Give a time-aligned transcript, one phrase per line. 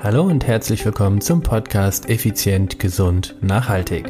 [0.00, 4.06] Hallo und herzlich willkommen zum Podcast Effizient, Gesund, Nachhaltig.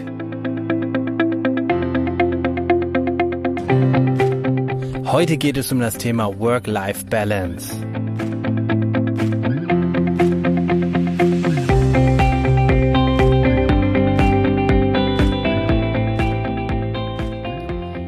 [5.07, 7.75] Heute geht es um das Thema Work-Life-Balance.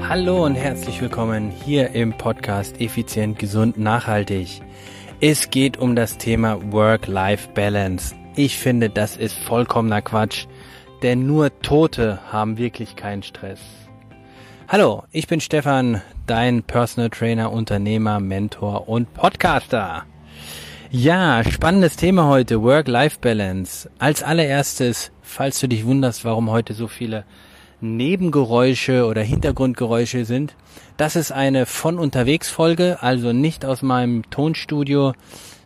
[0.07, 4.61] Hallo und herzlich willkommen hier im Podcast Effizient, Gesund, Nachhaltig.
[5.23, 8.15] Es geht um das Thema Work-Life-Balance.
[8.37, 10.47] Ich finde, das ist vollkommener Quatsch,
[11.03, 13.61] denn nur Tote haben wirklich keinen Stress.
[14.67, 20.05] Hallo, ich bin Stefan, dein Personal Trainer, Unternehmer, Mentor und Podcaster.
[20.91, 23.91] Ja, spannendes Thema heute, Work-Life-Balance.
[23.99, 27.27] Als allererstes, falls du dich wunderst, warum heute so viele
[27.81, 30.55] Nebengeräusche oder Hintergrundgeräusche sind.
[30.97, 35.15] Das ist eine von unterwegs Folge, also nicht aus meinem Tonstudio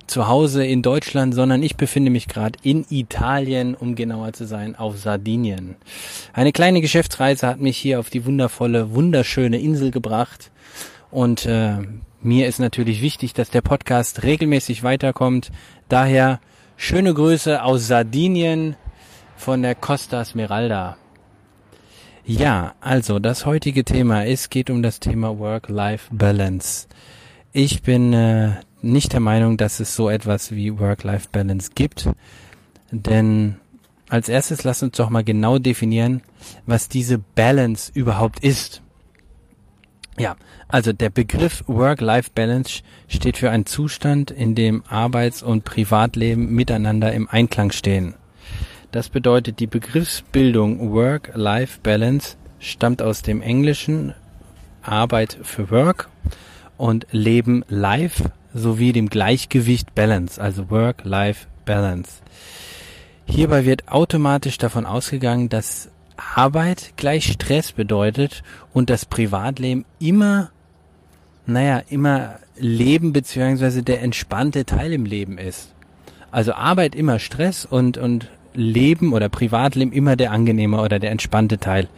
[0.07, 4.77] zu Hause in Deutschland, sondern ich befinde mich gerade in Italien, um genauer zu sein,
[4.77, 5.77] auf Sardinien.
[6.33, 10.51] Eine kleine Geschäftsreise hat mich hier auf die wundervolle, wunderschöne Insel gebracht
[11.11, 11.79] und äh,
[12.21, 15.51] mir ist natürlich wichtig, dass der Podcast regelmäßig weiterkommt.
[15.89, 16.41] Daher
[16.77, 18.77] schöne Grüße aus Sardinien
[19.37, 20.97] von der Costa Smeralda.
[22.27, 26.89] Ja, also das heutige Thema, es geht um das Thema Work-Life-Balance.
[27.53, 32.09] Ich bin äh, nicht der Meinung, dass es so etwas wie Work-Life-Balance gibt,
[32.91, 33.57] denn
[34.09, 36.23] als erstes lass uns doch mal genau definieren,
[36.65, 38.81] was diese Balance überhaupt ist.
[40.17, 40.37] Ja,
[40.69, 47.29] also der Begriff Work-Life-Balance steht für einen Zustand, in dem Arbeits- und Privatleben miteinander im
[47.29, 48.15] Einklang stehen.
[48.95, 54.15] Das bedeutet, die Begriffsbildung Work-Life-Balance stammt aus dem Englischen
[54.83, 56.09] Arbeit für Work
[56.77, 62.23] und Leben Life sowie dem Gleichgewicht Balance, also Work-Life-Balance.
[63.25, 70.53] Hierbei wird automatisch davon ausgegangen, dass Arbeit gleich Stress bedeutet und das Privatleben immer,
[71.47, 75.75] naja, immer Leben beziehungsweise der entspannte Teil im Leben ist.
[76.31, 81.59] Also Arbeit immer Stress und, und Leben oder Privatleben immer der angenehme oder der entspannte
[81.59, 81.89] Teil.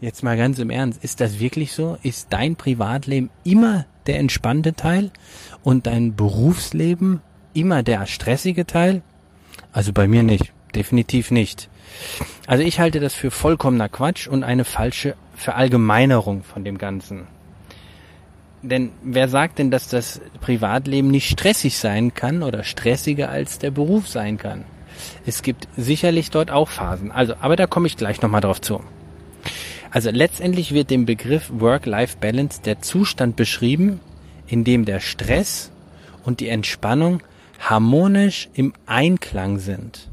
[0.00, 1.96] Jetzt mal ganz im Ernst, ist das wirklich so?
[2.02, 5.10] Ist dein Privatleben immer der entspannte Teil
[5.62, 7.22] und dein Berufsleben
[7.54, 9.02] immer der stressige Teil?
[9.72, 11.68] Also bei mir nicht, definitiv nicht.
[12.46, 17.26] Also ich halte das für vollkommener Quatsch und eine falsche Verallgemeinerung von dem Ganzen.
[18.62, 23.70] Denn wer sagt denn, dass das Privatleben nicht stressig sein kann oder stressiger als der
[23.70, 24.64] Beruf sein kann?
[25.26, 27.10] Es gibt sicherlich dort auch Phasen.
[27.10, 28.80] Also, aber da komme ich gleich nochmal drauf zu.
[29.90, 34.00] Also letztendlich wird dem Begriff Work-Life-Balance der Zustand beschrieben,
[34.46, 35.70] in dem der Stress
[36.24, 37.22] und die Entspannung
[37.60, 40.08] harmonisch im Einklang sind.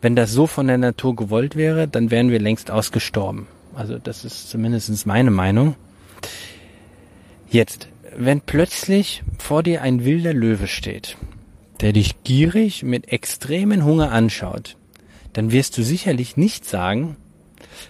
[0.00, 3.46] Wenn das so von der Natur gewollt wäre, dann wären wir längst ausgestorben.
[3.74, 5.76] Also das ist zumindest meine Meinung.
[7.50, 11.16] Jetzt, wenn plötzlich vor dir ein wilder Löwe steht
[11.80, 14.76] der dich gierig mit extremen Hunger anschaut,
[15.32, 17.16] dann wirst du sicherlich nicht sagen,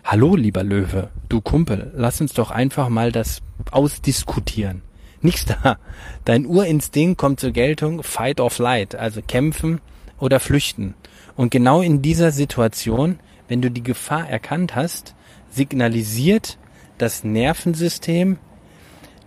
[0.05, 4.83] Hallo, lieber Löwe, du Kumpel, lass uns doch einfach mal das ausdiskutieren.
[5.21, 5.79] Nichts da.
[6.25, 9.81] Dein Urinstinkt kommt zur Geltung, fight or flight, also kämpfen
[10.19, 10.95] oder flüchten.
[11.37, 13.19] Und genau in dieser Situation,
[13.49, 15.15] wenn du die Gefahr erkannt hast,
[15.51, 16.59] signalisiert
[16.99, 18.39] das Nervensystem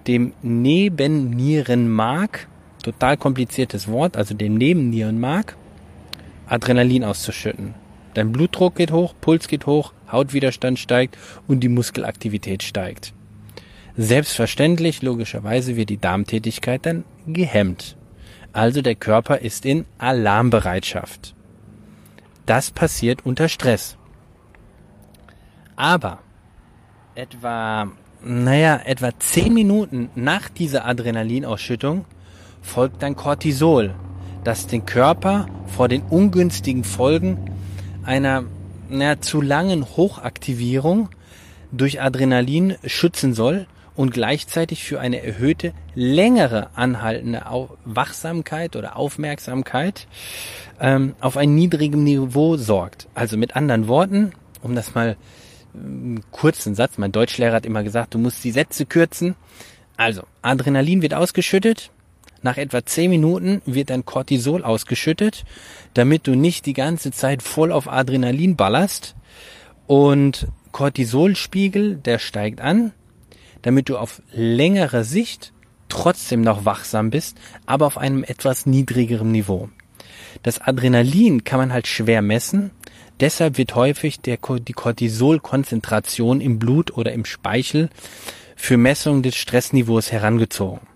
[0.07, 2.47] dem Nebennierenmark
[2.81, 5.55] total kompliziertes Wort, also dem Nebennierenmark,
[6.47, 7.73] Adrenalin auszuschütten.
[8.13, 13.13] Dein Blutdruck geht hoch, Puls geht hoch, Hautwiderstand steigt und die Muskelaktivität steigt.
[13.95, 17.97] Selbstverständlich, logischerweise, wird die Darmtätigkeit dann gehemmt.
[18.53, 21.35] Also der Körper ist in Alarmbereitschaft.
[22.45, 23.97] Das passiert unter Stress.
[25.75, 26.19] Aber
[27.15, 27.91] etwa,
[28.23, 32.05] naja, etwa zehn Minuten nach dieser Adrenalinausschüttung
[32.61, 33.94] folgt dann Cortisol,
[34.44, 37.37] das den Körper vor den ungünstigen Folgen
[38.03, 38.43] einer
[38.90, 41.09] na, zu langen Hochaktivierung
[41.72, 47.43] durch Adrenalin schützen soll und gleichzeitig für eine erhöhte, längere anhaltende
[47.85, 50.08] Wachsamkeit oder Aufmerksamkeit
[50.79, 53.08] ähm, auf ein niedrigem Niveau sorgt.
[53.13, 54.31] Also mit anderen Worten,
[54.61, 55.17] um das mal
[55.73, 59.35] einen kurzen Satz, mein Deutschlehrer hat immer gesagt, du musst die Sätze kürzen.
[59.97, 61.91] Also, Adrenalin wird ausgeschüttet,
[62.41, 65.43] nach etwa zehn Minuten wird dann Cortisol ausgeschüttet,
[65.93, 69.16] damit du nicht die ganze Zeit voll auf Adrenalin ballerst.
[69.88, 72.93] Und Cortisolspiegel, der steigt an,
[73.61, 75.53] damit du auf längere Sicht
[75.90, 79.70] trotzdem noch wachsam bist, aber auf einem etwas niedrigeren Niveau.
[80.44, 82.72] Das Adrenalin kann man halt schwer messen.
[83.20, 87.90] Deshalb wird häufig der, die Cortisolkonzentration im Blut oder im Speichel
[88.55, 90.87] für Messung des Stressniveaus herangezogen.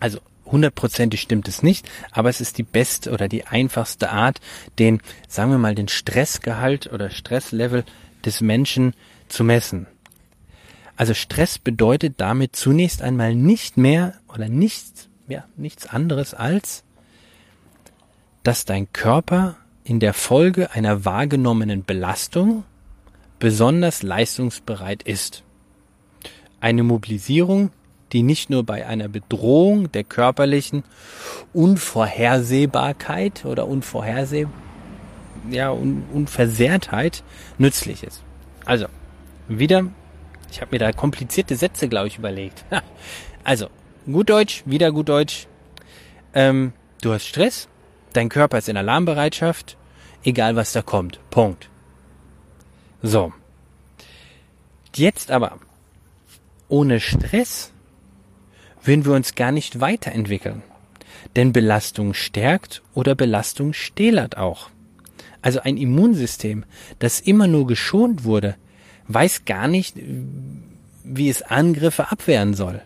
[0.00, 4.40] Also hundertprozentig stimmt es nicht, aber es ist die beste oder die einfachste Art,
[4.78, 7.84] den, sagen wir mal, den Stressgehalt oder Stresslevel
[8.24, 8.94] des Menschen
[9.28, 9.86] zu messen.
[10.96, 16.84] Also Stress bedeutet damit zunächst einmal nicht mehr oder nichts, ja, nichts anderes als,
[18.42, 22.64] dass dein Körper in der Folge einer wahrgenommenen Belastung
[23.38, 25.42] besonders leistungsbereit ist.
[26.60, 27.70] Eine Mobilisierung,
[28.12, 30.84] die nicht nur bei einer Bedrohung der körperlichen
[31.52, 34.46] Unvorhersehbarkeit oder Unvorherseh
[35.48, 37.22] ja, Un Unversehrtheit
[37.58, 38.22] nützlich ist.
[38.64, 38.86] Also,
[39.48, 39.86] wieder,
[40.50, 42.64] ich habe mir da komplizierte Sätze, glaube ich, überlegt.
[43.44, 43.68] also,
[44.06, 45.46] gut Deutsch, wieder gut Deutsch.
[46.34, 46.72] Ähm,
[47.02, 47.68] du hast Stress,
[48.12, 49.76] dein Körper ist in Alarmbereitschaft,
[50.24, 51.20] egal was da kommt.
[51.30, 51.68] Punkt.
[53.02, 53.32] So.
[54.94, 55.58] Jetzt aber,
[56.68, 57.72] ohne Stress
[58.82, 60.62] würden wir uns gar nicht weiterentwickeln.
[61.36, 64.70] Denn Belastung stärkt oder Belastung stählert auch.
[65.42, 66.64] Also ein Immunsystem,
[66.98, 68.56] das immer nur geschont wurde,
[69.08, 69.96] weiß gar nicht,
[71.04, 72.82] wie es Angriffe abwehren soll.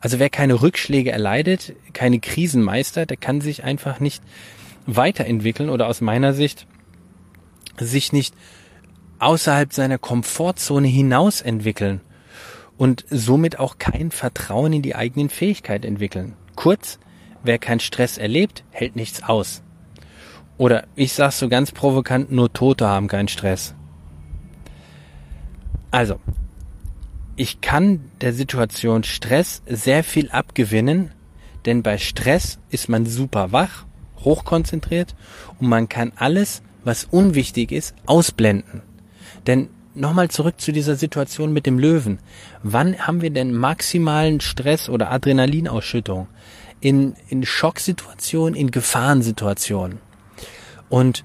[0.00, 4.22] Also wer keine Rückschläge erleidet, keine Krisen meistert, der kann sich einfach nicht
[4.86, 6.66] weiterentwickeln oder aus meiner Sicht
[7.78, 8.34] sich nicht
[9.18, 12.00] außerhalb seiner Komfortzone hinaus entwickeln
[12.78, 16.34] und somit auch kein Vertrauen in die eigenen Fähigkeiten entwickeln.
[16.54, 16.98] Kurz,
[17.42, 19.62] wer keinen Stress erlebt, hält nichts aus.
[20.56, 23.74] Oder ich sag's so ganz provokant, nur Tote haben keinen Stress.
[25.90, 26.20] Also,
[27.36, 31.12] ich kann der Situation Stress sehr viel abgewinnen,
[31.66, 33.86] denn bei Stress ist man super wach,
[34.18, 35.14] hochkonzentriert
[35.58, 38.82] und man kann alles, was unwichtig ist, ausblenden.
[39.46, 42.18] Denn nochmal zurück zu dieser Situation mit dem Löwen.
[42.62, 46.28] Wann haben wir denn maximalen Stress oder Adrenalinausschüttung?
[46.80, 49.98] In, in Schocksituationen, in Gefahrensituationen.
[50.88, 51.24] Und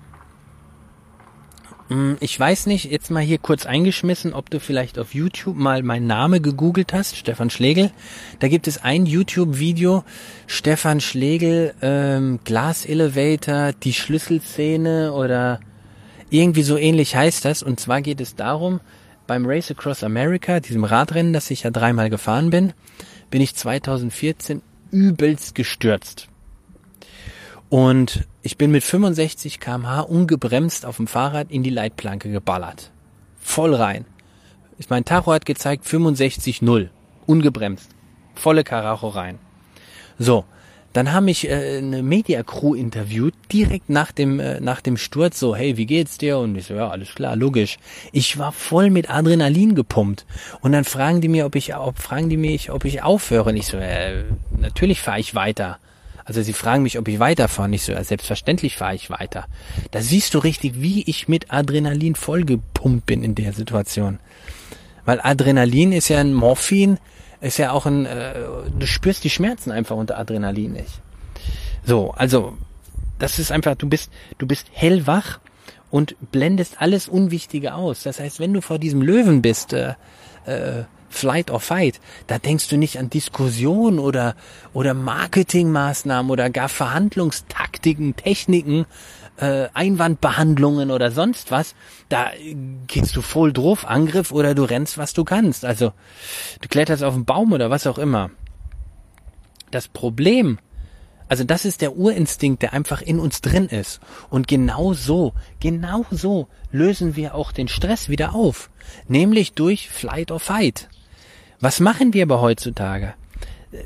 [1.89, 5.83] mm, ich weiß nicht, jetzt mal hier kurz eingeschmissen, ob du vielleicht auf YouTube mal
[5.83, 7.91] meinen Name gegoogelt hast, Stefan Schlegel.
[8.39, 10.03] Da gibt es ein YouTube-Video,
[10.47, 15.59] Stefan Schlegel, ähm, Glass Elevator, die Schlüsselszene oder
[16.33, 17.63] irgendwie so ähnlich heißt das.
[17.63, 18.79] Und zwar geht es darum,
[19.27, 22.73] beim Race Across America, diesem Radrennen, das ich ja dreimal gefahren bin,
[23.29, 26.27] bin ich 2014 übelst gestürzt.
[27.69, 32.91] Und ich bin mit 65 kmh ungebremst auf dem Fahrrad in die Leitplanke geballert.
[33.39, 34.05] Voll rein.
[34.77, 36.89] Ich mein Tacho hat gezeigt 65,0.
[37.25, 37.89] Ungebremst.
[38.35, 39.39] Volle Karacho rein.
[40.19, 40.45] So.
[40.93, 45.39] Dann haben mich äh, eine Media Crew interviewt, direkt nach dem, äh, nach dem Sturz,
[45.39, 46.37] so, hey, wie geht's dir?
[46.37, 47.79] Und ich so, ja, alles klar, logisch.
[48.11, 50.25] Ich war voll mit Adrenalin gepumpt.
[50.61, 53.49] Und dann fragen die mir, ob ich, ob, fragen die mich, ob ich aufhöre.
[53.49, 54.23] Und ich so, äh,
[54.55, 55.79] natürlich fahre ich weiter.
[56.25, 57.69] Also sie fragen mich, ob ich weiterfahre.
[57.69, 59.45] Nicht so, selbstverständlich fahre ich weiter.
[59.91, 64.19] Da siehst du richtig, wie ich mit Adrenalin vollgepumpt bin in der Situation.
[65.05, 66.97] Weil Adrenalin ist ja ein Morphin,
[67.43, 68.33] ist ja auch ein, äh,
[68.77, 71.01] du spürst die Schmerzen einfach unter Adrenalin nicht.
[71.85, 72.57] So, also,
[73.19, 75.39] das ist einfach, du bist, du bist hellwach
[75.91, 78.03] und blendest alles Unwichtige aus.
[78.03, 79.95] Das heißt, wenn du vor diesem Löwen bist, äh,
[80.45, 80.83] äh,
[81.13, 84.35] Flight or Fight, da denkst du nicht an Diskussion oder,
[84.73, 88.85] oder Marketingmaßnahmen oder gar Verhandlungstaktiken, Techniken,
[89.37, 91.75] äh, Einwandbehandlungen oder sonst was,
[92.09, 92.31] da
[92.87, 95.65] gehst du voll drauf, Angriff oder du rennst, was du kannst.
[95.65, 95.93] Also
[96.61, 98.29] du kletterst auf den Baum oder was auch immer.
[99.71, 100.59] Das Problem,
[101.27, 104.01] also das ist der Urinstinkt, der einfach in uns drin ist.
[104.29, 108.69] Und genau so, genau so lösen wir auch den Stress wieder auf.
[109.07, 110.89] Nämlich durch Flight or Fight.
[111.63, 113.13] Was machen wir aber heutzutage?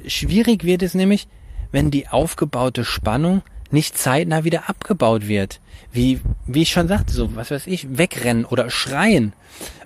[0.08, 1.28] Schwierig wird es nämlich,
[1.72, 5.62] wenn die aufgebaute Spannung nicht zeitnah wieder abgebaut wird.
[5.92, 9.34] Wie, wie ich schon sagte, so, was weiß ich, wegrennen oder schreien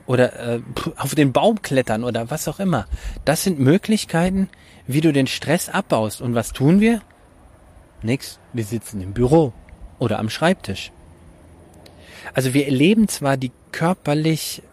[0.05, 0.61] oder äh,
[0.95, 2.87] auf den Baum klettern oder was auch immer.
[3.25, 4.47] Das sind Möglichkeiten,
[4.87, 6.21] wie du den Stress abbaust.
[6.21, 7.01] Und was tun wir?
[8.03, 9.51] Nix, wir sitzen im Büro
[9.99, 10.93] oder am Schreibtisch.
[12.33, 14.63] Also wir erleben zwar die körperlich,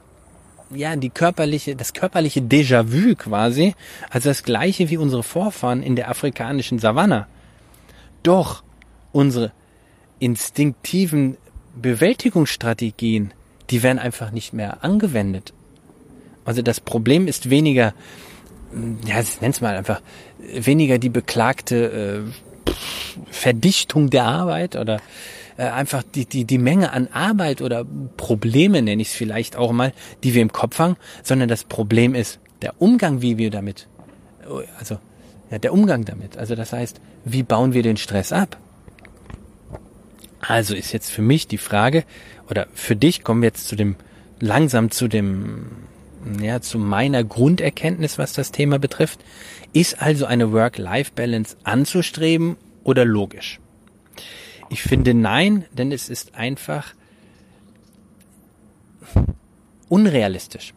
[0.70, 3.74] ja, die körperliche, das körperliche Déjà-vu quasi,
[4.10, 7.26] also das gleiche wie unsere Vorfahren in der afrikanischen Savanne.
[8.22, 8.62] Doch
[9.12, 9.52] unsere
[10.18, 11.36] instinktiven
[11.74, 13.32] Bewältigungsstrategien,
[13.70, 15.52] die werden einfach nicht mehr angewendet.
[16.44, 17.94] Also das Problem ist weniger,
[19.06, 20.00] ja, ich nenne es mal einfach,
[20.38, 22.72] weniger die beklagte äh,
[23.30, 25.00] Verdichtung der Arbeit oder
[25.58, 27.84] äh, einfach die, die, die Menge an Arbeit oder
[28.16, 32.14] Probleme, nenne ich es vielleicht auch mal, die wir im Kopf haben, sondern das Problem
[32.14, 33.88] ist der Umgang, wie wir damit,
[34.78, 34.98] also
[35.50, 36.38] ja, der Umgang damit.
[36.38, 38.56] Also das heißt, wie bauen wir den Stress ab?
[40.40, 42.04] Also ist jetzt für mich die Frage,
[42.48, 43.96] oder für dich kommen wir jetzt zu dem,
[44.38, 45.66] langsam zu dem,
[46.40, 49.20] ja, zu meiner Grunderkenntnis, was das Thema betrifft.
[49.72, 53.58] Ist also eine Work-Life-Balance anzustreben oder logisch?
[54.70, 56.94] Ich finde nein, denn es ist einfach
[59.88, 60.74] unrealistisch.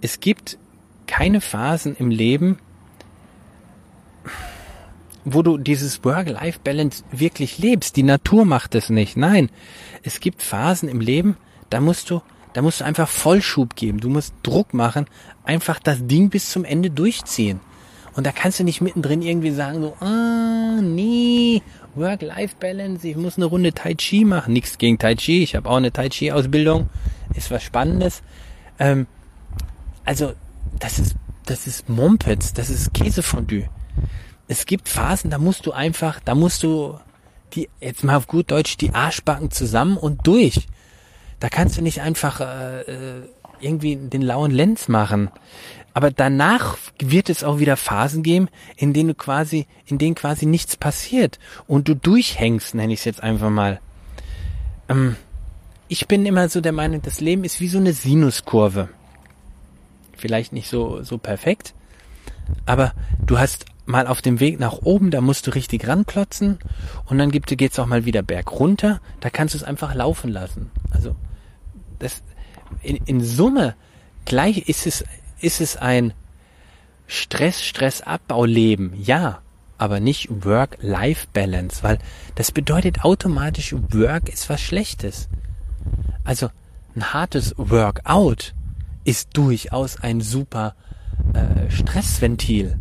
[0.00, 0.58] Es gibt
[1.06, 2.58] keine Phasen im Leben,
[5.24, 7.96] wo du dieses Work-Life-Balance wirklich lebst.
[7.96, 9.16] Die Natur macht es nicht.
[9.16, 9.50] Nein,
[10.02, 11.36] es gibt Phasen im Leben,
[11.70, 12.22] da musst du,
[12.54, 14.00] da musst du einfach Vollschub geben.
[14.00, 15.06] Du musst Druck machen,
[15.44, 17.60] einfach das Ding bis zum Ende durchziehen.
[18.14, 21.62] Und da kannst du nicht mittendrin irgendwie sagen, so, ah, nee,
[21.94, 24.52] Work-Life-Balance, ich muss eine Runde Tai Chi machen.
[24.52, 26.88] Nichts gegen Tai Chi, ich habe auch eine Tai Chi-Ausbildung,
[27.34, 28.22] ist was Spannendes.
[28.78, 29.06] Ähm,
[30.04, 30.32] also,
[30.78, 33.68] das ist, das ist Mumpets, das ist Käsefondue
[34.52, 36.98] es gibt Phasen, da musst du einfach, da musst du
[37.54, 40.66] die, jetzt mal auf gut Deutsch, die Arschbacken zusammen und durch.
[41.40, 43.22] Da kannst du nicht einfach äh, äh,
[43.60, 45.30] irgendwie den lauen Lenz machen.
[45.94, 50.46] Aber danach wird es auch wieder Phasen geben, in denen du quasi, in denen quasi
[50.46, 53.80] nichts passiert und du durchhängst, nenne ich es jetzt einfach mal.
[54.88, 55.16] Ähm,
[55.88, 58.88] ich bin immer so der Meinung, das Leben ist wie so eine Sinuskurve.
[60.16, 61.74] Vielleicht nicht so, so perfekt,
[62.64, 62.92] aber
[63.26, 66.58] du hast mal auf dem Weg nach oben, da musst du richtig ranklotzen
[67.06, 70.30] und dann gibt, geht's auch mal wieder berg runter, da kannst du es einfach laufen
[70.30, 70.70] lassen.
[70.90, 71.16] Also
[71.98, 72.22] das
[72.82, 73.74] in, in Summe
[74.24, 75.04] gleich ist es
[75.42, 76.12] ist es ein
[77.06, 79.42] Stress Stressabbau-Leben, ja,
[79.76, 81.98] aber nicht Work-Life-Balance, weil
[82.36, 85.28] das bedeutet automatisch Work ist was Schlechtes.
[86.24, 86.48] Also
[86.94, 88.54] ein hartes Workout
[89.04, 90.74] ist durchaus ein super
[91.34, 92.78] äh, Stressventil.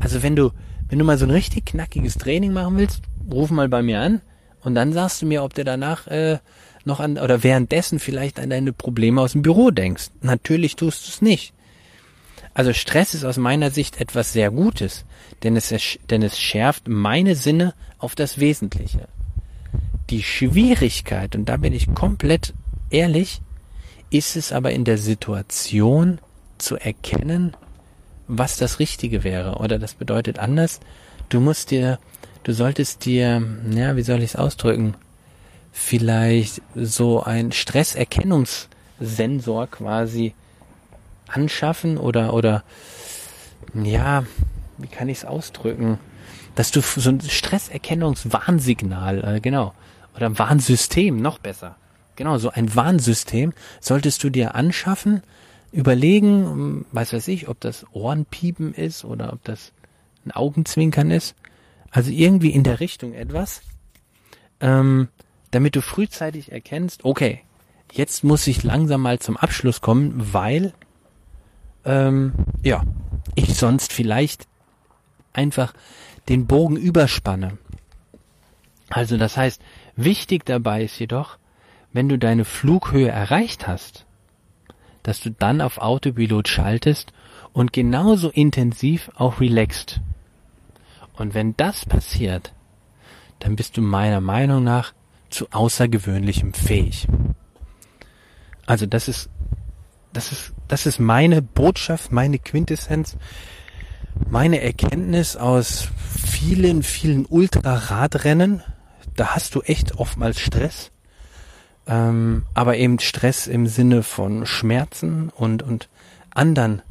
[0.00, 0.52] Also wenn du,
[0.88, 4.20] wenn du mal so ein richtig knackiges Training machen willst, ruf mal bei mir an
[4.62, 6.38] und dann sagst du mir, ob du danach äh,
[6.84, 10.10] noch an oder währenddessen vielleicht an deine Probleme aus dem Büro denkst.
[10.22, 11.54] Natürlich tust du es nicht.
[12.60, 15.06] Also Stress ist aus meiner Sicht etwas sehr Gutes,
[15.42, 15.74] denn es,
[16.10, 19.08] denn es schärft meine Sinne auf das Wesentliche.
[20.10, 22.52] Die Schwierigkeit, und da bin ich komplett
[22.90, 23.40] ehrlich,
[24.10, 26.18] ist es aber in der Situation
[26.58, 27.56] zu erkennen,
[28.28, 29.54] was das Richtige wäre.
[29.54, 30.80] Oder das bedeutet anders,
[31.30, 31.98] du musst dir,
[32.42, 34.96] du solltest dir, ja, wie soll ich es ausdrücken,
[35.72, 40.34] vielleicht so ein Stresserkennungssensor quasi
[41.30, 42.64] anschaffen oder, oder,
[43.74, 44.24] ja,
[44.78, 45.98] wie kann ich es ausdrücken?
[46.54, 49.74] Dass du so ein Stresserkennungswarnsignal, äh, genau,
[50.16, 51.76] oder ein Warnsystem, noch besser.
[52.16, 55.22] Genau, so ein Warnsystem solltest du dir anschaffen,
[55.72, 59.72] überlegen, ähm, weiß weiß ich, ob das Ohrenpiepen ist oder ob das
[60.26, 61.34] ein Augenzwinkern ist.
[61.90, 63.62] Also irgendwie in der Richtung etwas,
[64.60, 65.08] ähm,
[65.50, 67.40] damit du frühzeitig erkennst, okay,
[67.92, 70.72] jetzt muss ich langsam mal zum Abschluss kommen, weil
[71.84, 72.32] ähm,
[72.62, 72.82] ja,
[73.34, 74.46] ich sonst vielleicht
[75.32, 75.72] einfach
[76.28, 77.58] den Bogen überspanne.
[78.88, 79.62] Also das heißt,
[79.96, 81.38] wichtig dabei ist jedoch,
[81.92, 84.06] wenn du deine Flughöhe erreicht hast,
[85.02, 87.12] dass du dann auf Autopilot schaltest
[87.52, 90.00] und genauso intensiv auch relaxed.
[91.14, 92.52] Und wenn das passiert,
[93.38, 94.92] dann bist du meiner Meinung nach
[95.30, 97.06] zu außergewöhnlichem fähig.
[98.66, 99.30] Also das ist,
[100.12, 103.16] das ist, das ist meine Botschaft, meine Quintessenz,
[104.28, 105.88] meine Erkenntnis aus
[106.26, 108.62] vielen, vielen Ultraradrennen.
[109.16, 110.90] Da hast du echt oftmals Stress
[111.90, 115.88] ähm, aber eben Stress im Sinne von Schmerzen und, und
[116.30, 116.82] anderen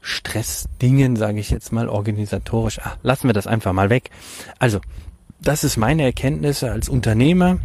[0.00, 2.80] Stressdingen, sage ich jetzt mal organisatorisch.
[2.82, 4.10] Ach, lassen wir das einfach mal weg.
[4.58, 4.80] Also,
[5.42, 7.58] das ist meine Erkenntnisse als Unternehmer,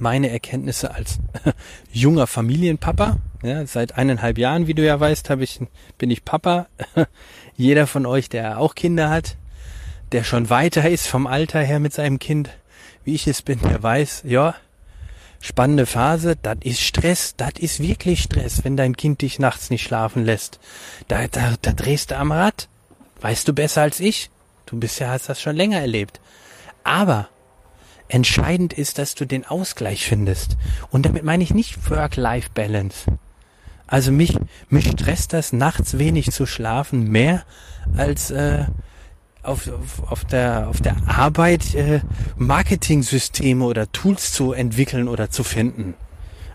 [0.00, 1.18] meine Erkenntnisse als
[1.92, 3.18] junger Familienpapa.
[3.42, 5.60] Ja, seit eineinhalb Jahren, wie du ja weißt, habe ich,
[5.98, 6.66] bin ich Papa.
[7.56, 9.36] Jeder von euch, der auch Kinder hat,
[10.12, 12.50] der schon weiter ist vom Alter her mit seinem Kind,
[13.04, 14.54] wie ich es bin, der weiß, ja,
[15.40, 19.82] spannende Phase, das ist Stress, das ist wirklich Stress, wenn dein Kind dich nachts nicht
[19.82, 20.58] schlafen lässt.
[21.08, 22.68] Da, da, da drehst du am Rad.
[23.20, 24.30] Weißt du besser als ich?
[24.66, 26.20] Du bist ja, hast das schon länger erlebt.
[26.82, 27.28] Aber
[28.14, 30.56] entscheidend ist, dass du den Ausgleich findest.
[30.90, 33.06] Und damit meine ich nicht Work-Life-Balance.
[33.88, 37.42] Also mich, mich stresst das, nachts wenig zu schlafen, mehr
[37.96, 38.66] als, äh,
[39.42, 42.02] auf, auf, auf der auf der Arbeit äh,
[42.36, 45.94] Marketing-Systeme oder Tools zu entwickeln oder zu finden.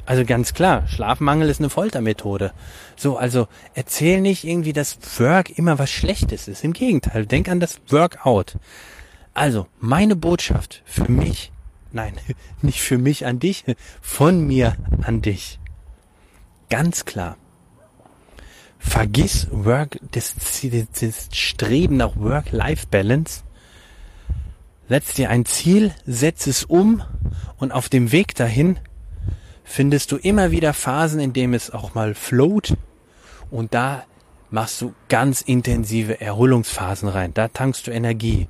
[0.06, 2.54] Also ganz klar, Schlafmangel ist eine Foltermethode.
[2.96, 6.63] So, also erzähl nicht irgendwie, dass Work immer was Schlechtes ist.
[6.63, 8.56] Im Gegenteil, denk an das Workout.
[9.39, 11.53] Also, meine Botschaft für mich,
[11.93, 12.12] nein,
[12.62, 13.63] nicht für mich an dich,
[14.01, 15.60] von mir an dich.
[16.69, 17.38] Ganz klar.
[18.79, 20.36] Vergiss Work, das,
[21.00, 23.43] das Streben nach Work-Life-Balance.
[24.89, 27.01] Setz dir ein Ziel, setz es um
[27.55, 28.77] und auf dem Weg dahin
[29.63, 32.75] findest du immer wieder Phasen, in denen es auch mal float
[33.51, 34.03] und da
[34.50, 37.34] machst du ganz intensive Erholungsphasen rein.
[37.34, 38.50] Da tankst du Energie.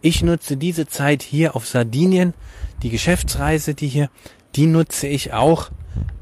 [0.00, 2.34] Ich nutze diese Zeit hier auf Sardinien,
[2.82, 4.10] die Geschäftsreise, die hier,
[4.54, 5.70] die nutze ich auch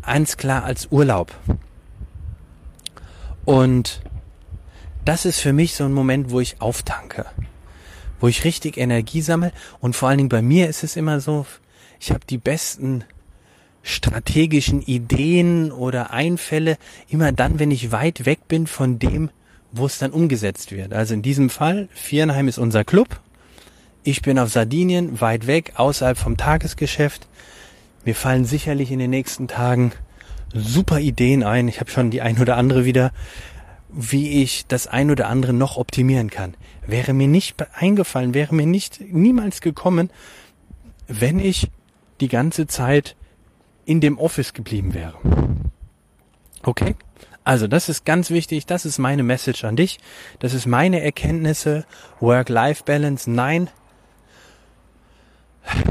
[0.02, 1.35] ganz klar als Urlaub.
[3.45, 4.00] Und
[5.04, 7.26] das ist für mich so ein Moment, wo ich auftanke,
[8.18, 9.52] wo ich richtig Energie sammle.
[9.80, 11.47] Und vor allen Dingen bei mir ist es immer so,
[12.00, 13.04] ich habe die besten
[13.83, 16.76] strategischen Ideen oder Einfälle
[17.09, 19.30] immer dann, wenn ich weit weg bin von dem,
[19.71, 20.92] wo es dann umgesetzt wird.
[20.92, 23.21] Also in diesem Fall, Vierenheim ist unser Club.
[24.06, 27.26] Ich bin auf Sardinien, weit weg, außerhalb vom Tagesgeschäft.
[28.04, 29.90] Mir fallen sicherlich in den nächsten Tagen
[30.54, 31.66] super Ideen ein.
[31.66, 33.10] Ich habe schon die ein oder andere wieder,
[33.90, 36.54] wie ich das ein oder andere noch optimieren kann.
[36.86, 40.10] Wäre mir nicht eingefallen, wäre mir nicht niemals gekommen,
[41.08, 41.68] wenn ich
[42.20, 43.16] die ganze Zeit
[43.86, 45.14] in dem Office geblieben wäre.
[46.62, 46.94] Okay?
[47.42, 48.66] Also, das ist ganz wichtig.
[48.66, 49.98] Das ist meine Message an dich.
[50.38, 51.84] Das ist meine Erkenntnisse.
[52.20, 53.28] Work-Life-Balance.
[53.28, 53.68] Nein.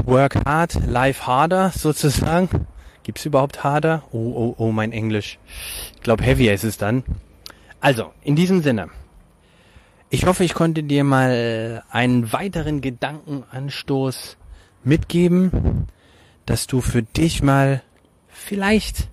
[0.04, 2.66] Work hard, life harder, sozusagen.
[3.02, 4.02] Gibt's überhaupt harder?
[4.10, 5.38] Oh, oh, oh, mein Englisch.
[5.94, 7.04] Ich glaube, heavier ist es dann.
[7.80, 8.88] Also, in diesem Sinne.
[10.08, 14.36] Ich hoffe, ich konnte dir mal einen weiteren Gedankenanstoß
[14.84, 15.86] mitgeben,
[16.46, 17.82] dass du für dich mal
[18.28, 19.08] vielleicht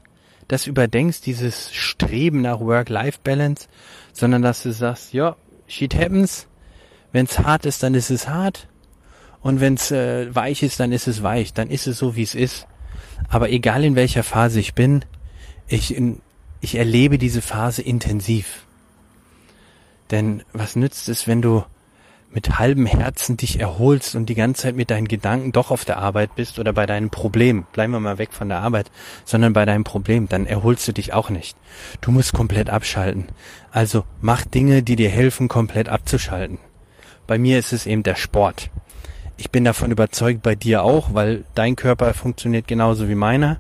[0.48, 3.68] das überdenkst, dieses Streben nach Work-Life-Balance,
[4.12, 5.36] sondern dass du sagst, ja,
[5.68, 6.48] shit happens.
[7.12, 8.68] Wenn's hart ist, dann ist es hart.
[9.44, 11.54] Und wenn's äh, weich ist, dann ist es weich.
[11.54, 12.66] Dann ist es so, wie es ist.
[13.30, 15.06] Aber egal in welcher Phase ich bin,
[15.68, 16.22] ich, in,
[16.62, 18.66] ich erlebe diese Phase intensiv.
[20.12, 21.64] Denn was nützt es, wenn du
[22.32, 25.98] mit halbem Herzen dich erholst und die ganze Zeit mit deinen Gedanken doch auf der
[25.98, 28.90] Arbeit bist oder bei deinem Problem, bleiben wir mal weg von der Arbeit,
[29.24, 31.56] sondern bei deinem Problem, dann erholst du dich auch nicht.
[32.02, 33.28] Du musst komplett abschalten.
[33.72, 36.58] Also mach Dinge, die dir helfen, komplett abzuschalten.
[37.28, 38.70] Bei mir ist es eben der Sport.
[39.38, 43.60] Ich bin davon überzeugt, bei dir auch, weil dein Körper funktioniert genauso wie meiner.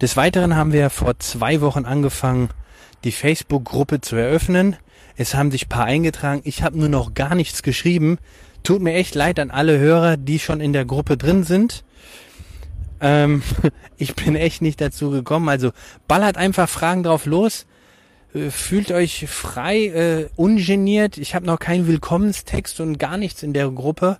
[0.00, 2.50] Des Weiteren haben wir vor zwei Wochen angefangen,
[3.04, 4.76] die Facebook-Gruppe zu eröffnen.
[5.16, 6.42] Es haben sich paar eingetragen.
[6.44, 8.18] Ich habe nur noch gar nichts geschrieben.
[8.62, 11.84] Tut mir echt leid an alle Hörer, die schon in der Gruppe drin sind.
[13.00, 13.42] Ähm,
[13.96, 15.48] ich bin echt nicht dazu gekommen.
[15.48, 15.72] Also
[16.06, 17.66] ballert einfach Fragen drauf los.
[18.34, 21.18] Äh, fühlt euch frei, äh, ungeniert.
[21.18, 24.18] Ich habe noch keinen Willkommenstext und gar nichts in der Gruppe.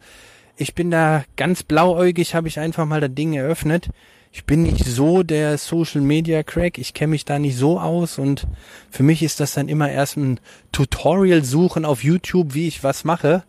[0.56, 3.90] Ich bin da ganz blauäugig, habe ich einfach mal das Ding eröffnet.
[4.38, 8.18] Ich bin nicht so der Social Media Crack, ich kenne mich da nicht so aus
[8.18, 8.46] und
[8.88, 10.38] für mich ist das dann immer erst ein
[10.70, 13.42] Tutorial suchen auf YouTube, wie ich was mache.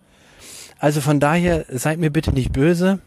[0.79, 2.97] Also von daher seid mir bitte nicht böse.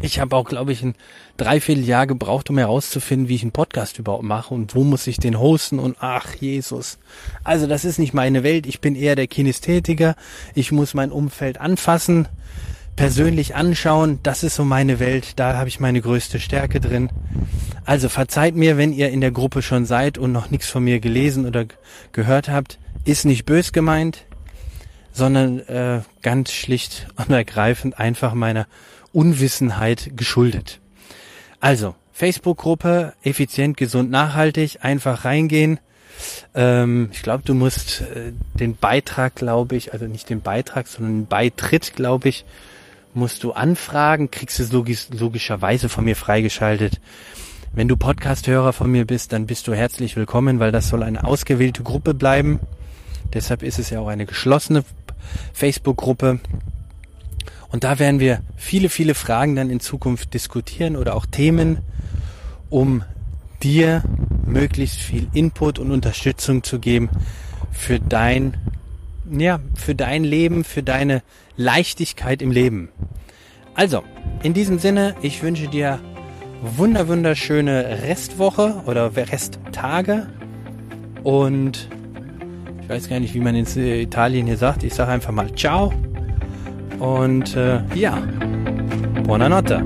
[0.00, 0.94] Ich habe auch, glaube ich, ein
[1.36, 5.38] Dreivierteljahr gebraucht, um herauszufinden, wie ich einen Podcast überhaupt mache und wo muss ich den
[5.38, 6.96] hosten und ach Jesus.
[7.44, 8.66] Also das ist nicht meine Welt.
[8.66, 10.16] Ich bin eher der Kinästhetiker.
[10.54, 12.28] Ich muss mein Umfeld anfassen,
[12.96, 14.18] persönlich anschauen.
[14.22, 15.38] Das ist so meine Welt.
[15.38, 17.10] Da habe ich meine größte Stärke drin.
[17.84, 20.98] Also verzeiht mir, wenn ihr in der Gruppe schon seid und noch nichts von mir
[20.98, 21.66] gelesen oder
[22.12, 22.78] gehört habt.
[23.04, 24.24] Ist nicht bös gemeint,
[25.12, 28.66] sondern äh, ganz schlicht und ergreifend einfach meiner
[29.12, 30.80] Unwissenheit geschuldet.
[31.60, 35.78] Also, Facebook-Gruppe, effizient, gesund, nachhaltig, einfach reingehen.
[36.54, 41.20] Ähm, ich glaube, du musst äh, den Beitrag, glaube ich, also nicht den Beitrag, sondern
[41.20, 42.44] den Beitritt, glaube ich,
[43.16, 47.00] musst du anfragen, kriegst es logisch, logischerweise von mir freigeschaltet.
[47.72, 51.24] Wenn du Podcast-Hörer von mir bist, dann bist du herzlich willkommen, weil das soll eine
[51.24, 52.60] ausgewählte Gruppe bleiben.
[53.32, 54.84] Deshalb ist es ja auch eine geschlossene
[55.52, 56.40] Facebook-Gruppe.
[57.68, 61.78] Und da werden wir viele, viele Fragen dann in Zukunft diskutieren oder auch Themen,
[62.70, 63.02] um
[63.62, 64.02] dir
[64.44, 67.08] möglichst viel Input und Unterstützung zu geben
[67.72, 68.56] für dein,
[69.30, 71.22] ja, für dein Leben, für deine
[71.56, 72.90] Leichtigkeit im Leben.
[73.74, 74.02] Also,
[74.42, 76.00] in diesem Sinne, ich wünsche dir
[76.62, 80.26] wunder wunderschöne Restwoche oder Resttage
[81.22, 81.88] und
[82.82, 84.82] ich weiß gar nicht, wie man in Italien hier sagt.
[84.82, 85.92] Ich sage einfach mal Ciao
[86.98, 88.22] und äh, ja,
[89.24, 89.84] buonanotte.